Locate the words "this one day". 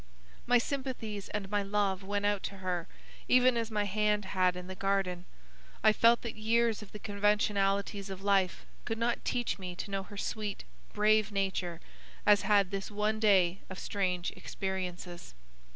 12.71-13.59